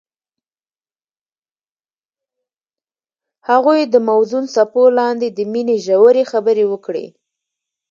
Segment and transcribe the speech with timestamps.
[3.49, 7.05] هغوی د موزون څپو لاندې د مینې ژورې خبرې وکړې.